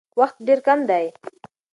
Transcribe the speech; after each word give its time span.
وخت 0.19 0.37
ډېر 0.47 0.59
کم 0.67 0.79
دی. 0.89 1.05